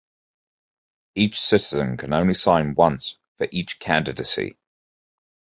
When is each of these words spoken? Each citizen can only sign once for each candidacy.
Each 1.13 1.39
citizen 1.39 1.95
can 1.97 2.11
only 2.11 2.33
sign 2.33 2.73
once 2.73 3.17
for 3.37 3.47
each 3.51 3.77
candidacy. 3.77 4.57